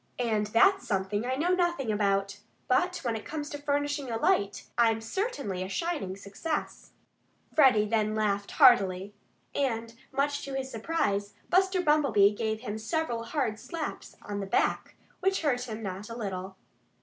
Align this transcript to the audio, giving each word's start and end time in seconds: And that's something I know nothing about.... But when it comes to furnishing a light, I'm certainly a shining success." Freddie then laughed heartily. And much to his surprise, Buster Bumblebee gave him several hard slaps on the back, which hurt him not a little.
And 0.17 0.47
that's 0.47 0.87
something 0.87 1.27
I 1.27 1.35
know 1.35 1.49
nothing 1.53 1.91
about.... 1.91 2.39
But 2.67 2.97
when 3.03 3.15
it 3.15 3.23
comes 3.23 3.51
to 3.51 3.59
furnishing 3.59 4.09
a 4.09 4.17
light, 4.17 4.63
I'm 4.75 4.99
certainly 4.99 5.61
a 5.61 5.69
shining 5.69 6.17
success." 6.17 6.93
Freddie 7.53 7.85
then 7.85 8.15
laughed 8.15 8.49
heartily. 8.53 9.13
And 9.53 9.93
much 10.11 10.43
to 10.45 10.55
his 10.55 10.71
surprise, 10.71 11.35
Buster 11.51 11.81
Bumblebee 11.83 12.33
gave 12.33 12.61
him 12.61 12.79
several 12.79 13.25
hard 13.25 13.59
slaps 13.59 14.15
on 14.23 14.39
the 14.39 14.47
back, 14.47 14.95
which 15.19 15.43
hurt 15.43 15.65
him 15.69 15.83
not 15.83 16.09
a 16.09 16.15
little. 16.17 16.55